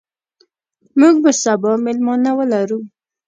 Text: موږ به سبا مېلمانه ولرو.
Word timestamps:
موږ 0.99 1.15
به 1.23 1.31
سبا 1.43 1.71
مېلمانه 1.85 2.31
ولرو. 2.37 2.79